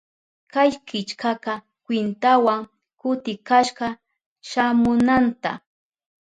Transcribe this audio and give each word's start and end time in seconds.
Kay 0.53 0.71
killkaka 0.87 1.53
kwintawan 1.85 2.61
kutikashka 2.99 3.87
shamunanta. 4.49 5.51